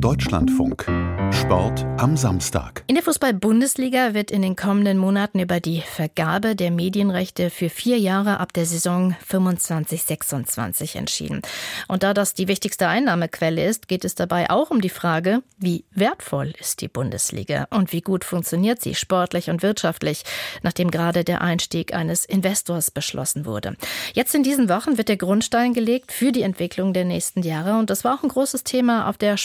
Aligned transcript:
Deutschlandfunk. 0.00 0.86
Sport 1.32 1.84
am 1.98 2.16
Samstag. 2.16 2.84
In 2.86 2.94
der 2.94 3.04
Fußball-Bundesliga 3.04 4.14
wird 4.14 4.30
in 4.30 4.42
den 4.42 4.56
kommenden 4.56 4.96
Monaten 4.96 5.40
über 5.40 5.60
die 5.60 5.82
Vergabe 5.82 6.56
der 6.56 6.70
Medienrechte 6.70 7.50
für 7.50 7.68
vier 7.68 7.98
Jahre 7.98 8.38
ab 8.38 8.52
der 8.52 8.64
Saison 8.64 9.14
25-26 9.28 10.96
entschieden. 10.96 11.42
Und 11.86 12.02
da 12.02 12.14
das 12.14 12.34
die 12.34 12.48
wichtigste 12.48 12.86
Einnahmequelle 12.86 13.64
ist, 13.64 13.88
geht 13.88 14.04
es 14.04 14.14
dabei 14.14 14.50
auch 14.50 14.70
um 14.70 14.80
die 14.80 14.88
Frage, 14.88 15.42
wie 15.58 15.84
wertvoll 15.90 16.54
ist 16.58 16.80
die 16.80 16.88
Bundesliga 16.88 17.66
und 17.70 17.92
wie 17.92 18.00
gut 18.00 18.24
funktioniert 18.24 18.80
sie 18.80 18.94
sportlich 18.94 19.50
und 19.50 19.62
wirtschaftlich, 19.62 20.24
nachdem 20.62 20.90
gerade 20.90 21.24
der 21.24 21.42
Einstieg 21.42 21.92
eines 21.92 22.24
Investors 22.24 22.90
beschlossen 22.90 23.44
wurde. 23.44 23.76
Jetzt 24.14 24.34
in 24.34 24.42
diesen 24.42 24.68
Wochen 24.68 24.96
wird 24.96 25.08
der 25.08 25.16
Grundstein 25.16 25.74
gelegt 25.74 26.12
für 26.12 26.32
die 26.32 26.42
Entwicklung 26.42 26.92
der 26.92 27.04
nächsten 27.04 27.42
Jahre 27.42 27.78
und 27.78 27.90
das 27.90 28.04
war 28.04 28.14
auch 28.14 28.22
ein 28.22 28.28
großes 28.28 28.64
Thema 28.64 29.08
auf 29.08 29.18
der 29.18 29.36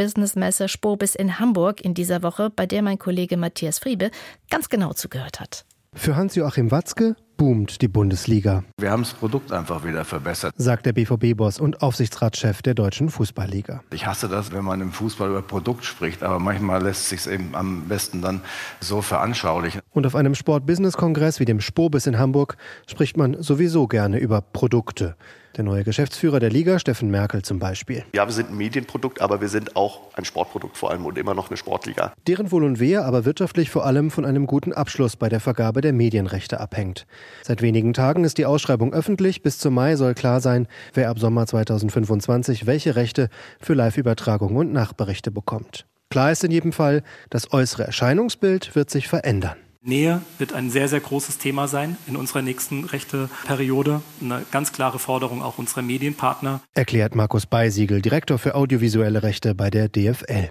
Sport-Business-Messe 0.00 0.68
Spobis 0.68 1.14
in 1.14 1.38
Hamburg 1.38 1.82
in 1.82 1.92
dieser 1.92 2.22
Woche, 2.22 2.48
bei 2.48 2.64
der 2.64 2.80
mein 2.80 2.98
Kollege 2.98 3.36
Matthias 3.36 3.78
Friebe 3.78 4.10
ganz 4.48 4.70
genau 4.70 4.94
zugehört 4.94 5.40
hat. 5.40 5.66
Für 5.92 6.16
Hans-Joachim 6.16 6.70
Watzke 6.70 7.16
boomt 7.40 7.80
die 7.80 7.88
Bundesliga. 7.88 8.64
Wir 8.76 8.90
haben 8.90 9.02
das 9.02 9.14
Produkt 9.14 9.50
einfach 9.50 9.82
wieder 9.82 10.04
verbessert, 10.04 10.52
sagt 10.58 10.84
der 10.84 10.92
BVB-Boss 10.92 11.58
und 11.58 11.80
Aufsichtsratschef 11.80 12.60
der 12.60 12.74
Deutschen 12.74 13.08
Fußballliga. 13.08 13.82
Ich 13.94 14.06
hasse 14.06 14.28
das, 14.28 14.52
wenn 14.52 14.62
man 14.62 14.82
im 14.82 14.92
Fußball 14.92 15.30
über 15.30 15.40
Produkt 15.40 15.86
spricht, 15.86 16.22
aber 16.22 16.38
manchmal 16.38 16.82
lässt 16.82 17.08
sich 17.08 17.26
eben 17.26 17.54
am 17.54 17.88
besten 17.88 18.20
dann 18.20 18.42
so 18.80 19.00
veranschaulichen. 19.00 19.80
Und 19.88 20.06
auf 20.06 20.16
einem 20.16 20.34
Sport-Business-Kongress 20.34 21.40
wie 21.40 21.46
dem 21.46 21.62
Spobis 21.62 22.06
in 22.06 22.18
Hamburg 22.18 22.58
spricht 22.86 23.16
man 23.16 23.42
sowieso 23.42 23.86
gerne 23.86 24.18
über 24.18 24.42
Produkte. 24.42 25.16
Der 25.56 25.64
neue 25.64 25.82
Geschäftsführer 25.82 26.38
der 26.38 26.50
Liga, 26.50 26.78
Steffen 26.78 27.10
Merkel 27.10 27.42
zum 27.42 27.58
Beispiel. 27.58 28.04
Ja, 28.14 28.24
wir 28.24 28.32
sind 28.32 28.50
ein 28.50 28.56
Medienprodukt, 28.56 29.20
aber 29.20 29.40
wir 29.40 29.48
sind 29.48 29.74
auch 29.74 30.14
ein 30.14 30.24
Sportprodukt 30.24 30.76
vor 30.76 30.90
allem 30.90 31.04
und 31.04 31.18
immer 31.18 31.34
noch 31.34 31.50
eine 31.50 31.56
Sportliga. 31.56 32.12
Deren 32.28 32.52
Wohl 32.52 32.62
und 32.62 32.78
Wehe 32.78 33.04
aber 33.04 33.24
wirtschaftlich 33.24 33.68
vor 33.68 33.84
allem 33.84 34.12
von 34.12 34.24
einem 34.24 34.46
guten 34.46 34.72
Abschluss 34.72 35.16
bei 35.16 35.28
der 35.28 35.40
Vergabe 35.40 35.80
der 35.80 35.92
Medienrechte 35.92 36.60
abhängt. 36.60 37.04
Seit 37.42 37.62
wenigen 37.62 37.92
Tagen 37.92 38.24
ist 38.24 38.38
die 38.38 38.46
Ausschreibung 38.46 38.92
öffentlich. 38.92 39.42
Bis 39.42 39.58
zum 39.58 39.74
Mai 39.74 39.96
soll 39.96 40.14
klar 40.14 40.40
sein, 40.40 40.68
wer 40.94 41.10
ab 41.10 41.18
Sommer 41.18 41.46
2025 41.46 42.66
welche 42.66 42.96
Rechte 42.96 43.28
für 43.60 43.74
Live-Übertragungen 43.74 44.56
und 44.56 44.72
Nachberichte 44.72 45.30
bekommt. 45.30 45.86
Klar 46.10 46.32
ist 46.32 46.42
in 46.42 46.50
jedem 46.50 46.72
Fall, 46.72 47.02
das 47.30 47.52
äußere 47.52 47.84
Erscheinungsbild 47.84 48.74
wird 48.74 48.90
sich 48.90 49.06
verändern. 49.06 49.56
Nähe 49.82 50.20
wird 50.36 50.52
ein 50.52 50.68
sehr, 50.68 50.88
sehr 50.88 51.00
großes 51.00 51.38
Thema 51.38 51.66
sein 51.66 51.96
in 52.06 52.14
unserer 52.14 52.42
nächsten 52.42 52.84
Rechteperiode. 52.84 54.02
Eine 54.20 54.44
ganz 54.50 54.72
klare 54.72 54.98
Forderung 54.98 55.40
auch 55.40 55.56
unserer 55.56 55.80
Medienpartner. 55.80 56.60
Erklärt 56.74 57.14
Markus 57.14 57.46
Beisiegel, 57.46 58.02
Direktor 58.02 58.38
für 58.38 58.56
audiovisuelle 58.56 59.22
Rechte 59.22 59.54
bei 59.54 59.70
der 59.70 59.88
DFL. 59.88 60.50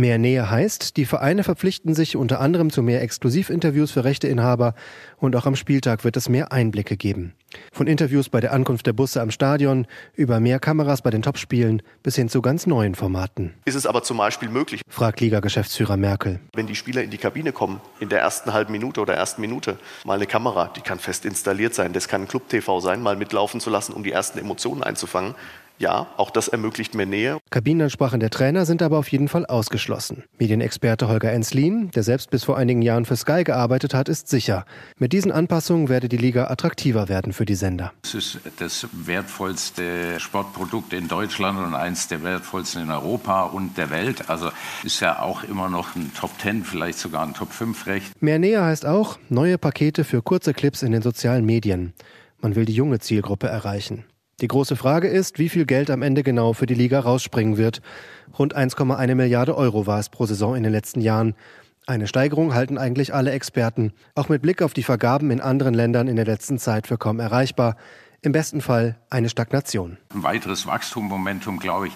Mehr 0.00 0.16
Nähe 0.16 0.48
heißt, 0.48 0.96
die 0.96 1.06
Vereine 1.06 1.42
verpflichten 1.42 1.92
sich 1.92 2.14
unter 2.14 2.38
anderem 2.40 2.70
zu 2.70 2.84
mehr 2.84 3.02
Exklusivinterviews 3.02 3.90
für 3.90 4.04
Rechteinhaber 4.04 4.76
und 5.16 5.34
auch 5.34 5.44
am 5.44 5.56
Spieltag 5.56 6.04
wird 6.04 6.16
es 6.16 6.28
mehr 6.28 6.52
Einblicke 6.52 6.96
geben. 6.96 7.34
Von 7.72 7.88
Interviews 7.88 8.28
bei 8.28 8.38
der 8.38 8.52
Ankunft 8.52 8.86
der 8.86 8.92
Busse 8.92 9.20
am 9.20 9.32
Stadion 9.32 9.88
über 10.14 10.38
mehr 10.38 10.60
Kameras 10.60 11.02
bei 11.02 11.10
den 11.10 11.22
Topspielen 11.22 11.82
bis 12.04 12.14
hin 12.14 12.28
zu 12.28 12.42
ganz 12.42 12.64
neuen 12.68 12.94
Formaten. 12.94 13.54
Ist 13.64 13.74
es 13.74 13.86
aber 13.86 14.04
zum 14.04 14.18
Beispiel 14.18 14.48
möglich, 14.48 14.82
fragt 14.88 15.18
Liga-Geschäftsführer 15.18 15.96
Merkel. 15.96 16.38
Wenn 16.54 16.68
die 16.68 16.76
Spieler 16.76 17.02
in 17.02 17.10
die 17.10 17.18
Kabine 17.18 17.50
kommen, 17.50 17.80
in 17.98 18.08
der 18.08 18.20
ersten 18.20 18.52
halben 18.52 18.70
Minute 18.70 19.00
oder 19.00 19.14
ersten 19.14 19.40
Minute, 19.40 19.80
mal 20.04 20.14
eine 20.14 20.26
Kamera, 20.26 20.70
die 20.76 20.80
kann 20.80 21.00
fest 21.00 21.24
installiert 21.24 21.74
sein, 21.74 21.92
das 21.92 22.06
kann 22.06 22.28
Club-TV 22.28 22.78
sein, 22.78 23.02
mal 23.02 23.16
mitlaufen 23.16 23.58
zu 23.58 23.68
lassen, 23.68 23.94
um 23.94 24.04
die 24.04 24.12
ersten 24.12 24.38
Emotionen 24.38 24.84
einzufangen. 24.84 25.34
Ja, 25.78 26.08
auch 26.16 26.30
das 26.30 26.48
ermöglicht 26.48 26.94
mehr 26.96 27.06
Nähe. 27.06 27.38
Kabinenansprachen 27.50 28.18
der 28.18 28.30
Trainer 28.30 28.66
sind 28.66 28.82
aber 28.82 28.98
auf 28.98 29.08
jeden 29.12 29.28
Fall 29.28 29.46
ausgeschlossen. 29.46 30.24
Medienexperte 30.38 31.06
Holger 31.08 31.32
Enslin, 31.32 31.90
der 31.92 32.02
selbst 32.02 32.30
bis 32.30 32.42
vor 32.42 32.56
einigen 32.56 32.82
Jahren 32.82 33.04
für 33.04 33.16
Sky 33.16 33.44
gearbeitet 33.44 33.94
hat, 33.94 34.08
ist 34.08 34.28
sicher. 34.28 34.64
Mit 34.98 35.12
diesen 35.12 35.30
Anpassungen 35.30 35.88
werde 35.88 36.08
die 36.08 36.16
Liga 36.16 36.48
attraktiver 36.48 37.08
werden 37.08 37.32
für 37.32 37.44
die 37.44 37.54
Sender. 37.54 37.92
Es 38.02 38.14
ist 38.14 38.40
das 38.58 38.88
wertvollste 38.92 40.18
Sportprodukt 40.18 40.92
in 40.92 41.06
Deutschland 41.06 41.58
und 41.58 41.74
eins 41.74 42.08
der 42.08 42.24
wertvollsten 42.24 42.82
in 42.82 42.90
Europa 42.90 43.44
und 43.44 43.78
der 43.78 43.90
Welt. 43.90 44.28
Also 44.28 44.50
ist 44.82 44.98
ja 45.00 45.20
auch 45.22 45.44
immer 45.44 45.68
noch 45.68 45.94
ein 45.94 46.12
Top 46.18 46.32
10, 46.40 46.64
vielleicht 46.64 46.98
sogar 46.98 47.24
ein 47.24 47.34
Top 47.34 47.52
5 47.52 47.86
Recht. 47.86 48.20
Mehr 48.20 48.40
Nähe 48.40 48.62
heißt 48.64 48.84
auch 48.84 49.18
neue 49.28 49.58
Pakete 49.58 50.02
für 50.02 50.22
kurze 50.22 50.54
Clips 50.54 50.82
in 50.82 50.90
den 50.90 51.02
sozialen 51.02 51.44
Medien. 51.44 51.92
Man 52.40 52.56
will 52.56 52.64
die 52.64 52.74
junge 52.74 52.98
Zielgruppe 52.98 53.46
erreichen. 53.46 54.04
Die 54.40 54.46
große 54.46 54.76
Frage 54.76 55.08
ist, 55.08 55.40
wie 55.40 55.48
viel 55.48 55.66
Geld 55.66 55.90
am 55.90 56.00
Ende 56.00 56.22
genau 56.22 56.52
für 56.52 56.66
die 56.66 56.74
Liga 56.74 57.00
rausspringen 57.00 57.56
wird. 57.56 57.82
Rund 58.38 58.56
1,1 58.56 59.16
Milliarde 59.16 59.56
Euro 59.56 59.88
war 59.88 59.98
es 59.98 60.10
pro 60.10 60.26
Saison 60.26 60.54
in 60.54 60.62
den 60.62 60.70
letzten 60.70 61.00
Jahren. 61.00 61.34
Eine 61.88 62.06
Steigerung 62.06 62.54
halten 62.54 62.78
eigentlich 62.78 63.12
alle 63.12 63.32
Experten, 63.32 63.92
auch 64.14 64.28
mit 64.28 64.40
Blick 64.40 64.62
auf 64.62 64.74
die 64.74 64.84
Vergaben 64.84 65.32
in 65.32 65.40
anderen 65.40 65.74
Ländern 65.74 66.06
in 66.06 66.14
der 66.14 66.24
letzten 66.24 66.58
Zeit 66.58 66.86
für 66.86 66.98
kaum 66.98 67.18
erreichbar. 67.18 67.76
Im 68.22 68.30
besten 68.30 68.60
Fall 68.60 68.96
eine 69.10 69.28
Stagnation. 69.28 69.96
Ein 70.14 70.22
weiteres 70.22 70.66
Wachstummomentum, 70.66 71.58
glaube 71.58 71.88
ich, 71.88 71.94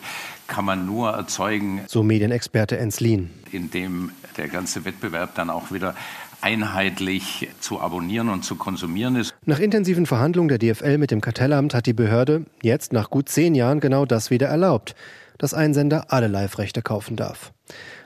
kann 0.48 0.64
man 0.64 0.84
nur 0.84 1.10
erzeugen. 1.10 1.82
So 1.86 2.02
Medienexperte 2.02 2.76
Enslin. 2.76 3.30
Indem 3.52 4.10
der 4.36 4.48
ganze 4.48 4.84
Wettbewerb 4.84 5.36
dann 5.36 5.48
auch 5.48 5.70
wieder 5.70 5.94
einheitlich 6.42 7.48
zu 7.60 7.80
abonnieren 7.80 8.28
und 8.28 8.44
zu 8.44 8.56
konsumieren 8.56 9.16
ist. 9.16 9.34
Nach 9.44 9.58
intensiven 9.58 10.06
Verhandlungen 10.06 10.48
der 10.48 10.58
DFL 10.58 10.98
mit 10.98 11.10
dem 11.10 11.20
Kartellamt 11.20 11.74
hat 11.74 11.86
die 11.86 11.92
Behörde 11.92 12.44
jetzt 12.62 12.92
nach 12.92 13.10
gut 13.10 13.28
zehn 13.28 13.54
Jahren 13.54 13.80
genau 13.80 14.04
das 14.04 14.30
wieder 14.30 14.48
erlaubt, 14.48 14.94
dass 15.38 15.54
ein 15.54 15.74
Sender 15.74 16.06
alle 16.08 16.28
Live-Rechte 16.28 16.82
kaufen 16.82 17.16
darf. 17.16 17.52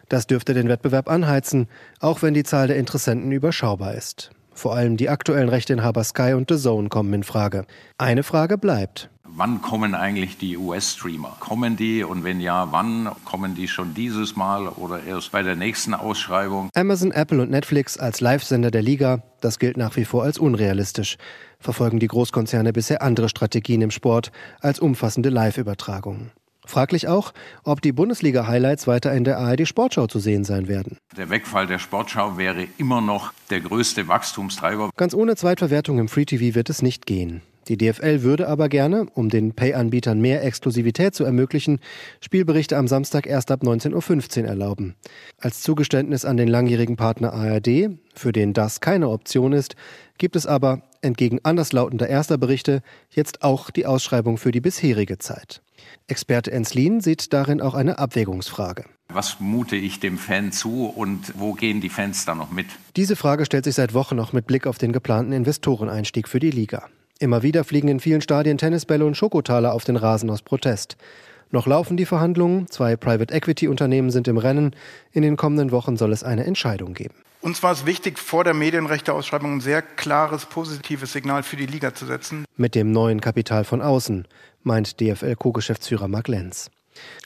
Das 0.09 0.27
dürfte 0.27 0.55
den 0.55 0.69
Wettbewerb 0.69 1.11
anheizen, 1.11 1.69
auch 2.01 2.23
wenn 2.23 2.35
die 2.35 2.45
Zahl 2.45 2.69
der 2.69 2.77
Interessenten 2.77 3.33
überschaubar 3.33 3.95
ist. 3.95 4.31
Vor 4.53 4.75
allem 4.75 4.97
die 4.97 5.09
aktuellen 5.09 5.49
Rechteinhaber 5.49 6.05
Sky 6.05 6.33
und 6.33 6.51
The 6.51 6.57
Zone 6.57 6.89
kommen 6.89 7.13
in 7.13 7.25
Frage. 7.25 7.67
Eine 7.99 8.23
Frage 8.23 8.57
bleibt 8.57 9.11
wann 9.37 9.61
kommen 9.61 9.95
eigentlich 9.95 10.39
die 10.39 10.57
US-Streamer? 10.57 11.37
Kommen 11.39 11.77
die 11.77 12.03
und 12.03 12.25
wenn 12.25 12.41
ja, 12.41 12.73
wann? 12.73 13.11
Kommen 13.25 13.55
die 13.55 13.69
schon 13.69 13.95
dieses 13.95 14.35
Mal 14.35 14.69
oder 14.69 15.05
erst 15.05 15.33
bei 15.33 15.43
der 15.43 15.57
nächsten 15.57 15.95
Ausschreibung? 15.95 16.71
Amazon, 16.75 17.13
Apple 17.13 17.43
und 17.43 17.51
Netflix 17.51 17.99
als 17.99 18.21
Live-Sender 18.21 18.71
der 18.71 18.83
Liga, 18.83 19.23
das 19.41 19.59
gilt 19.59 19.77
nach 19.77 19.97
wie 19.97 20.05
vor 20.05 20.25
als 20.25 20.39
unrealistisch. 20.39 21.19
Verfolgen 21.61 21.99
die 21.99 22.09
Großkonzerne 22.09 22.73
bisher 22.73 23.03
andere 23.03 23.29
Strategien 23.29 23.83
im 23.83 23.91
Sport 23.91 24.33
als 24.61 24.81
umfassende 24.81 25.29
Live-Übertragungen. 25.29 26.33
Fraglich 26.65 27.07
auch, 27.07 27.33
ob 27.63 27.81
die 27.81 27.93
Bundesliga-Highlights 27.93 28.89
weiter 28.89 29.13
in 29.13 29.23
der 29.23 29.39
ARD 29.39 29.69
Sportschau 29.69 30.09
zu 30.09 30.19
sehen 30.19 30.45
sein 30.45 30.67
werden. 30.67 30.99
Der 31.17 31.31
Wegfall 31.31 31.69
der 31.69 31.79
Sportschau 31.79 32.39
wäre 32.39 32.67
immer 32.77 33.01
noch 33.01 33.33
der 33.51 33.61
größte 33.61 34.09
Wachstumstreiber. 34.09 34.91
Ganz 34.97 35.15
ohne 35.15 35.37
Zweitverwertung 35.37 36.01
im 36.01 36.09
Free 36.09 36.25
TV 36.25 36.57
wird 36.57 36.69
es 36.69 36.83
nicht 36.83 37.07
gehen. 37.07 37.43
Die 37.69 37.77
DFL 37.77 38.23
würde 38.23 38.49
aber 38.49 38.69
gerne, 38.69 39.07
um 39.15 39.29
den 39.29 39.53
Pay-Anbietern 39.53 40.21
mehr 40.21 40.45
Exklusivität 40.45 41.15
zu 41.15 41.25
ermöglichen, 41.25 41.81
Spielberichte 42.21 42.77
am 42.77 42.87
Samstag 42.87 43.27
erst 43.27 43.51
ab 43.51 43.63
19.15 43.63 44.43
Uhr 44.43 44.49
erlauben. 44.49 44.95
Als 45.39 45.63
Zugeständnis 45.63 46.25
an 46.25 46.37
den 46.37 46.49
langjährigen 46.49 46.97
Partner 46.97 47.33
ARD, 47.33 47.91
für 48.15 48.33
den 48.33 48.53
das 48.53 48.81
keine 48.81 49.09
Option 49.09 49.53
ist, 49.53 49.75
gibt 50.19 50.37
es 50.37 50.47
aber, 50.47 50.83
entgegen 51.03 51.41
anderslautender 51.43 52.09
erster 52.09 52.39
Berichte, 52.39 52.83
jetzt 53.11 53.43
auch 53.43 53.71
die 53.71 53.87
Ausschreibung 53.87 54.39
für 54.39 54.53
die 54.53 54.61
bisherige 54.61 55.19
Zeit. 55.19 55.61
Experte 56.07 56.53
Enslin 56.53 57.01
sieht 57.01 57.33
darin 57.33 57.61
auch 57.61 57.75
eine 57.75 57.99
Abwägungsfrage. 57.99 58.85
Was 59.09 59.41
mute 59.41 59.77
ich 59.77 60.01
dem 60.01 60.19
Fan 60.19 60.53
zu 60.53 60.87
und 60.87 61.35
wo 61.39 61.53
gehen 61.53 61.81
die 61.81 61.89
Fans 61.89 62.25
dann 62.25 62.39
noch 62.39 62.51
mit? 62.51 62.67
Diese 62.97 63.17
Frage 63.17 63.45
stellt 63.45 63.65
sich 63.65 63.75
seit 63.75 63.95
Wochen 63.95 64.17
noch 64.17 64.33
mit 64.33 64.47
Blick 64.47 64.67
auf 64.67 64.79
den 64.79 64.93
geplanten 64.93 65.33
Investoreneinstieg 65.33 66.29
für 66.29 66.41
die 66.41 66.51
Liga. 66.51 66.89
Immer 67.19 67.43
wieder 67.43 67.65
fliegen 67.65 67.89
in 67.89 67.99
vielen 67.99 68.21
Stadien 68.21 68.59
Tennisbälle 68.59 69.07
und 69.07 69.17
Schokotaler 69.17 69.73
auf 69.73 69.85
den 69.85 69.97
Rasen 69.97 70.29
aus 70.29 70.43
Protest. 70.43 70.99
Noch 71.51 71.67
laufen 71.67 71.97
die 71.97 72.05
Verhandlungen, 72.05 72.67
zwei 72.69 72.97
Private 72.97 73.33
Equity 73.33 73.69
Unternehmen 73.69 74.11
sind 74.11 74.29
im 74.29 74.37
Rennen, 74.37 74.77
in 75.13 75.23
den 75.23 75.37
kommenden 75.37 75.71
Wochen 75.71 75.97
soll 75.97 76.13
es 76.13 76.25
eine 76.25 76.45
Entscheidung 76.45 76.93
geben. 76.93 77.15
Uns 77.41 77.63
war 77.63 77.73
es 77.73 77.87
wichtig, 77.87 78.19
vor 78.19 78.45
der 78.45 78.53
Medienrechteausschreibung 78.53 79.55
ein 79.55 79.61
sehr 79.61 79.81
klares, 79.81 80.45
positives 80.45 81.13
Signal 81.13 81.43
für 81.43 81.57
die 81.57 81.67
Liga 81.67 81.95
zu 81.95 82.05
setzen. 82.05 82.45
Mit 82.57 82.75
dem 82.75 82.93
neuen 82.93 83.21
Kapital 83.23 83.65
von 83.65 83.81
außen, 83.81 84.27
meint 84.63 85.01
DFL-Co-Geschäftsführer 85.01 86.09
Mark 86.09 86.29
Lenz. 86.29 86.71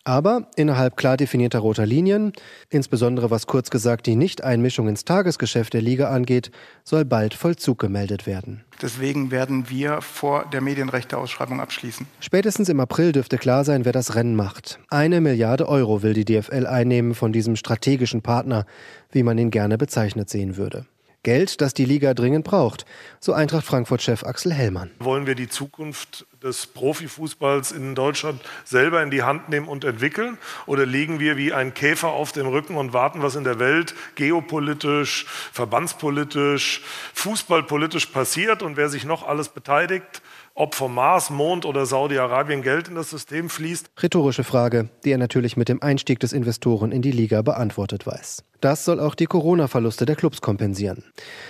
Aber 0.05 0.49
innerhalb 0.57 0.97
klar 0.97 1.17
definierter 1.17 1.59
roter 1.59 1.87
Linien, 1.87 2.33
insbesondere 2.69 3.31
was 3.31 3.47
kurz 3.47 3.71
gesagt 3.71 4.07
die 4.07 4.17
Nichteinmischung 4.17 4.89
ins 4.89 5.05
Tagesgeschäft 5.05 5.75
der 5.75 5.83
Liga 5.83 6.11
angeht, 6.11 6.51
soll 6.85 7.05
bald 7.05 7.35
Vollzug 7.35 7.79
gemeldet 7.79 8.27
werden. 8.27 8.65
Deswegen 8.83 9.31
werden 9.31 9.69
wir 9.69 10.01
vor 10.01 10.47
der 10.51 10.61
Medienrechteausschreibung 10.61 11.61
abschließen. 11.61 12.07
Spätestens 12.21 12.69
im 12.69 12.81
April 12.81 13.13
dürfte 13.13 13.37
klar 13.37 13.65
sein, 13.65 13.85
wer 13.85 13.93
das 13.93 14.15
Rennen 14.15 14.35
macht. 14.35 14.81
Eine 14.89 15.21
Milliarde 15.21 15.69
Euro 15.69 16.03
will 16.03 16.15
die 16.15 16.25
DFL 16.25 16.67
einnehmen 16.67 17.15
von 17.15 17.33
diesem 17.33 17.57
strategischen 17.57 18.23
Partner, 18.23 18.65
wie 19.13 19.23
man 19.23 19.37
ihn 19.37 19.51
gerne 19.51 19.77
bezeichnet 19.77 20.31
sehen 20.31 20.57
würde. 20.57 20.87
Geld, 21.23 21.61
das 21.61 21.75
die 21.75 21.85
Liga 21.85 22.15
dringend 22.15 22.47
braucht, 22.47 22.87
so 23.21 23.35
Eintracht 23.35 23.67
Frankfurt-Chef 23.67 24.25
Axel 24.25 24.55
Hellmann. 24.55 24.91
Wollen 25.01 25.27
wir 25.27 25.35
die 25.35 25.49
Zukunft 25.49 26.27
des 26.43 26.67
Profifußballs 26.67 27.73
in 27.73 27.95
Deutschland 27.95 28.41
selber 28.65 29.03
in 29.03 29.11
die 29.11 29.23
Hand 29.23 29.51
nehmen 29.51 29.69
und 29.69 29.85
entwickeln? 29.85 30.39
Oder 30.65 30.87
liegen 30.87 31.21
wir 31.21 31.37
wie 31.37 31.53
ein 31.53 31.75
Käfer 31.75 32.09
auf 32.09 32.33
dem 32.33 32.47
Rücken 32.47 32.77
und 32.77 32.95
warten, 32.95 33.21
was 33.21 33.37
in 33.37 33.45
der 33.45 33.59
Welt 33.59 33.95
geopolitisch, 34.15 35.27
verbandspolitisch, 35.53 36.83
fußballpolitisch 37.13 38.07
passiert 38.07 38.63
und 38.63 38.79
wer 38.79 38.89
sich 38.89 39.05
noch 39.05 39.27
alles 39.27 39.51
beteiligt? 39.51 40.23
Ob 40.55 40.75
vom 40.75 40.95
Mars, 40.95 41.31
Mond 41.31 41.65
oder 41.65 41.87
Saudi-Arabien 41.87 42.63
Geld 42.63 42.89
in 42.89 42.95
das 42.95 43.11
System 43.11 43.49
fließt? 43.49 43.91
Rhetorische 44.03 44.45
Frage, 44.45 44.89
die 45.05 45.13
er 45.13 45.19
natürlich 45.19 45.57
mit 45.57 45.69
dem 45.69 45.83
Einstieg 45.83 46.21
des 46.21 46.33
Investoren 46.33 46.93
in 46.93 47.03
die 47.03 47.13
Liga 47.13 47.43
beantwortet 47.43 48.07
weiß. 48.07 48.45
Das 48.61 48.85
soll 48.85 49.01
auch 49.01 49.15
die 49.15 49.27
Corona-Verluste 49.27 50.07
der 50.07 50.17
Clubs 50.17 50.41
kompensieren. 50.41 51.05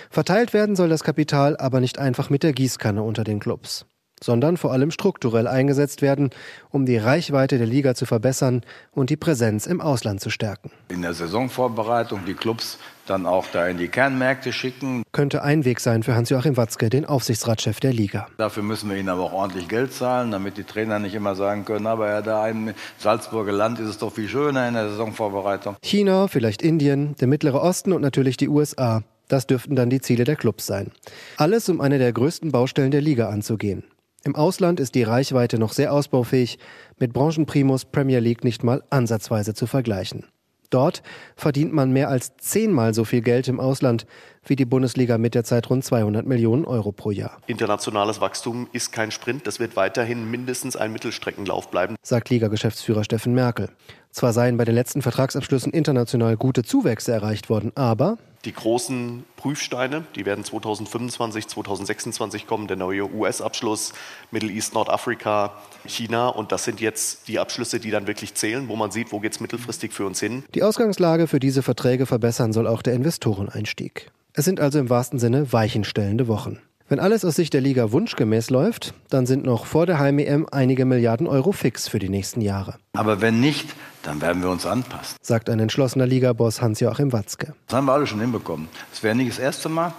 Verteilt 0.09 0.53
werden 0.53 0.75
soll 0.75 0.89
das 0.89 1.03
Kapital 1.03 1.57
aber 1.57 1.79
nicht 1.79 1.99
einfach 1.99 2.29
mit 2.29 2.43
der 2.43 2.53
Gießkanne 2.53 3.03
unter 3.03 3.23
den 3.23 3.39
Clubs 3.39 3.85
sondern 4.23 4.57
vor 4.57 4.71
allem 4.71 4.91
strukturell 4.91 5.47
eingesetzt 5.47 6.01
werden, 6.01 6.29
um 6.69 6.85
die 6.85 6.97
Reichweite 6.97 7.57
der 7.57 7.67
Liga 7.67 7.95
zu 7.95 8.05
verbessern 8.05 8.61
und 8.93 9.09
die 9.09 9.17
Präsenz 9.17 9.65
im 9.65 9.81
Ausland 9.81 10.21
zu 10.21 10.29
stärken. 10.29 10.71
In 10.89 11.01
der 11.01 11.13
Saisonvorbereitung 11.13 12.25
die 12.25 12.33
Clubs 12.33 12.77
dann 13.07 13.25
auch 13.25 13.45
da 13.51 13.67
in 13.67 13.77
die 13.77 13.87
Kernmärkte 13.87 14.53
schicken. 14.53 15.03
Könnte 15.11 15.43
ein 15.43 15.65
Weg 15.65 15.79
sein 15.79 16.03
für 16.03 16.15
Hans-Joachim 16.15 16.55
Watzke, 16.55 16.89
den 16.89 17.05
Aufsichtsratschef 17.05 17.79
der 17.79 17.93
Liga. 17.93 18.27
Dafür 18.37 18.63
müssen 18.63 18.89
wir 18.89 18.97
ihnen 18.97 19.09
aber 19.09 19.23
auch 19.23 19.33
ordentlich 19.33 19.67
Geld 19.67 19.93
zahlen, 19.93 20.31
damit 20.31 20.57
die 20.57 20.63
Trainer 20.63 20.99
nicht 20.99 21.15
immer 21.15 21.35
sagen 21.35 21.65
können, 21.65 21.87
aber 21.87 22.09
ja, 22.09 22.21
da 22.21 22.47
im 22.47 22.73
Salzburger 22.97 23.51
Land 23.51 23.79
ist 23.79 23.87
es 23.87 23.97
doch 23.97 24.13
viel 24.13 24.29
schöner 24.29 24.67
in 24.67 24.75
der 24.75 24.89
Saisonvorbereitung. 24.89 25.75
China, 25.81 26.27
vielleicht 26.27 26.61
Indien, 26.61 27.15
der 27.19 27.27
Mittlere 27.27 27.61
Osten 27.61 27.91
und 27.91 28.01
natürlich 28.01 28.37
die 28.37 28.47
USA. 28.47 29.03
Das 29.27 29.47
dürften 29.47 29.77
dann 29.77 29.89
die 29.89 30.01
Ziele 30.01 30.25
der 30.25 30.35
Clubs 30.35 30.65
sein. 30.65 30.91
Alles, 31.37 31.69
um 31.69 31.79
eine 31.79 31.99
der 31.99 32.11
größten 32.11 32.51
Baustellen 32.51 32.91
der 32.91 32.99
Liga 32.99 33.29
anzugehen. 33.29 33.83
Im 34.23 34.35
Ausland 34.35 34.79
ist 34.79 34.93
die 34.93 35.01
Reichweite 35.01 35.57
noch 35.57 35.73
sehr 35.73 35.91
ausbaufähig, 35.91 36.59
mit 36.99 37.11
Branchenprimus 37.11 37.85
Premier 37.85 38.19
League 38.19 38.43
nicht 38.43 38.63
mal 38.63 38.83
ansatzweise 38.91 39.55
zu 39.55 39.65
vergleichen. 39.65 40.25
Dort 40.69 41.01
verdient 41.35 41.73
man 41.73 41.91
mehr 41.91 42.07
als 42.07 42.37
zehnmal 42.37 42.93
so 42.93 43.03
viel 43.03 43.21
Geld 43.21 43.47
im 43.47 43.59
Ausland 43.59 44.05
wie 44.45 44.55
die 44.55 44.65
Bundesliga 44.65 45.17
mit 45.17 45.35
der 45.35 45.43
Zeit 45.43 45.69
rund 45.69 45.83
200 45.83 46.25
Millionen 46.25 46.65
Euro 46.65 46.91
pro 46.91 47.11
Jahr. 47.11 47.39
Internationales 47.47 48.21
Wachstum 48.21 48.69
ist 48.71 48.91
kein 48.91 49.11
Sprint, 49.11 49.47
das 49.47 49.59
wird 49.59 49.75
weiterhin 49.75 50.29
mindestens 50.29 50.75
ein 50.75 50.93
Mittelstreckenlauf 50.93 51.69
bleiben, 51.71 51.95
sagt 52.03 52.29
Liga-Geschäftsführer 52.29 53.03
Steffen 53.03 53.33
Merkel. 53.33 53.69
Zwar 54.11 54.33
seien 54.33 54.55
bei 54.55 54.65
den 54.65 54.75
letzten 54.75 55.01
Vertragsabschlüssen 55.01 55.73
international 55.73 56.37
gute 56.37 56.63
Zuwächse 56.63 57.11
erreicht 57.11 57.49
worden, 57.49 57.71
aber 57.75 58.17
die 58.45 58.53
großen 58.53 59.23
Prüfsteine, 59.37 60.03
die 60.15 60.25
werden 60.25 60.43
2025, 60.43 61.47
2026 61.47 62.47
kommen, 62.47 62.67
der 62.67 62.77
neue 62.77 63.11
US-Abschluss, 63.13 63.93
Middle 64.31 64.51
East, 64.51 64.73
Nordafrika, 64.73 65.53
China. 65.85 66.29
Und 66.29 66.51
das 66.51 66.63
sind 66.63 66.81
jetzt 66.81 67.27
die 67.27 67.39
Abschlüsse, 67.39 67.79
die 67.79 67.91
dann 67.91 68.07
wirklich 68.07 68.33
zählen, 68.33 68.67
wo 68.67 68.75
man 68.75 68.91
sieht, 68.91 69.11
wo 69.11 69.19
geht 69.19 69.33
es 69.33 69.39
mittelfristig 69.39 69.93
für 69.93 70.05
uns 70.05 70.19
hin. 70.19 70.43
Die 70.55 70.63
Ausgangslage 70.63 71.27
für 71.27 71.39
diese 71.39 71.61
Verträge 71.61 72.05
verbessern 72.05 72.53
soll 72.53 72.67
auch 72.67 72.81
der 72.81 72.93
Investoreneinstieg. 72.93 74.11
Es 74.33 74.45
sind 74.45 74.59
also 74.59 74.79
im 74.79 74.89
wahrsten 74.89 75.19
Sinne 75.19 75.51
weichenstellende 75.53 76.27
Wochen. 76.27 76.59
Wenn 76.91 76.99
alles 76.99 77.23
aus 77.23 77.37
Sicht 77.37 77.53
der 77.53 77.61
Liga 77.61 77.93
wunschgemäß 77.93 78.49
läuft, 78.49 78.93
dann 79.09 79.25
sind 79.25 79.45
noch 79.45 79.65
vor 79.65 79.85
der 79.85 79.97
Heim-EM 79.97 80.45
einige 80.51 80.83
Milliarden 80.83 81.25
Euro 81.25 81.53
fix 81.53 81.87
für 81.87 81.99
die 81.99 82.09
nächsten 82.09 82.41
Jahre. 82.41 82.79
Aber 82.91 83.21
wenn 83.21 83.39
nicht, 83.39 83.69
dann 84.03 84.19
werden 84.19 84.41
wir 84.41 84.49
uns 84.49 84.65
anpassen, 84.65 85.15
sagt 85.21 85.49
ein 85.49 85.61
entschlossener 85.61 86.05
Ligaboss 86.05 86.61
Hans-Joachim 86.61 87.13
Watzke. 87.13 87.55
Das 87.67 87.77
haben 87.77 87.85
wir 87.85 87.93
alle 87.93 88.07
schon 88.07 88.19
hinbekommen. 88.19 88.67
Das 88.89 89.03
wäre 89.03 89.15
nicht 89.15 89.29
das 89.29 89.39
erste 89.39 89.69
Mal 89.69 89.93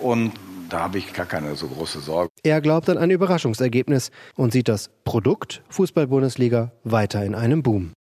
und 0.00 0.32
da 0.68 0.80
habe 0.80 0.98
ich 0.98 1.12
gar 1.12 1.26
keine 1.26 1.54
so 1.54 1.68
große 1.68 2.00
Sorge. 2.00 2.32
Er 2.42 2.60
glaubt 2.60 2.90
an 2.90 2.98
ein 2.98 3.12
Überraschungsergebnis 3.12 4.10
und 4.34 4.52
sieht 4.52 4.66
das 4.66 4.90
Produkt 5.04 5.62
Fußball-Bundesliga 5.68 6.72
weiter 6.82 7.24
in 7.24 7.36
einem 7.36 7.62
Boom. 7.62 7.92